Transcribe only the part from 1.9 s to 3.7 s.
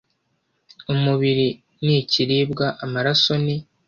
ikiribwa, amaraso ni